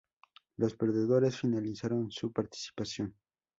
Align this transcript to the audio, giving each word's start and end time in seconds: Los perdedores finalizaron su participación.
Los 0.57 0.73
perdedores 0.73 1.37
finalizaron 1.37 2.09
su 2.09 2.31
participación. 2.33 3.13